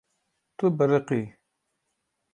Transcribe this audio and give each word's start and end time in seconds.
Tu 0.57 0.65
biriqî. 0.77 1.21